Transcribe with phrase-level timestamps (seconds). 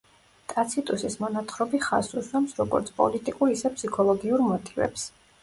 [0.51, 5.07] ტაციტუსის მონათხრობი ხაზს უსვამს როგორც პოლიტიკურ, ისე ფსიქოლოგიურ მოტივებს.